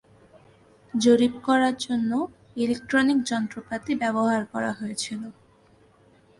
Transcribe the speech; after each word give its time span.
জরিপ 0.93 1.33
করার 1.47 1.75
জন্য 1.79 2.11
ইলেক্ট্রনিক 2.55 3.19
যন্ত্রপাতি 3.23 3.91
ব্যবহার 3.95 4.41
করা 4.53 4.71
হয়েছিল। 4.79 5.21